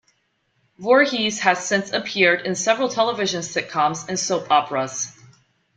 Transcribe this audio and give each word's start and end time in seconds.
Voorhies 0.79 1.41
has 1.41 1.63
since 1.63 1.91
appeared 1.93 2.41
in 2.43 2.55
several 2.55 2.89
television 2.89 3.41
sitcoms 3.41 4.09
and 4.09 4.17
soap 4.17 4.49
operas. 4.49 5.13